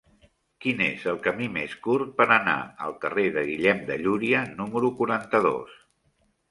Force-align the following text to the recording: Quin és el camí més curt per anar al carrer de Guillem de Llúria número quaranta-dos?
Quin 0.63 0.79
és 0.85 1.03
el 1.11 1.19
camí 1.27 1.49
més 1.59 1.75
curt 1.89 2.15
per 2.21 2.27
anar 2.37 2.57
al 2.87 2.97
carrer 3.05 3.29
de 3.39 3.47
Guillem 3.53 3.87
de 3.93 4.03
Llúria 4.05 4.45
número 4.59 4.95
quaranta-dos? 5.03 5.83